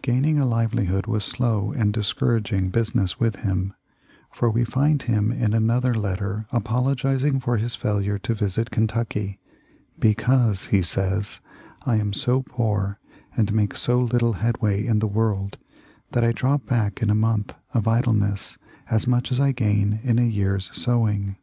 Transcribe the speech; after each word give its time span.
Gaining 0.00 0.38
a 0.38 0.46
livelihood 0.46 1.04
was 1.06 1.22
slow 1.22 1.70
and 1.70 1.92
discour 1.92 2.38
aging 2.38 2.70
business 2.70 3.20
with 3.20 3.36
him, 3.36 3.74
for 4.32 4.48
we 4.48 4.64
find 4.64 5.02
him 5.02 5.30
in 5.30 5.52
another 5.52 5.94
letter 5.94 6.46
apologizing 6.50 7.40
for 7.40 7.58
his 7.58 7.74
failure 7.74 8.18
to 8.20 8.32
visit 8.32 8.70
Kentucky, 8.70 9.38
"because," 9.98 10.68
he 10.68 10.80
says, 10.80 11.40
"I 11.84 11.96
am 11.96 12.14
so 12.14 12.40
poor 12.40 12.98
and 13.36 13.52
make 13.52 13.76
so 13.76 14.00
lit 14.00 14.20
tle 14.20 14.32
headway 14.32 14.82
in 14.86 15.00
the 15.00 15.06
world 15.06 15.58
that 16.12 16.24
I 16.24 16.32
drop 16.32 16.64
back 16.64 17.02
in 17.02 17.10
a 17.10 17.14
month 17.14 17.52
of 17.74 17.86
idleness 17.86 18.56
as 18.88 19.06
much 19.06 19.30
as 19.30 19.38
I 19.40 19.52
gain 19.52 20.00
in 20.02 20.18
a 20.18 20.22
year's 20.22 20.70
sow 20.72 21.06
ing." 21.06 21.36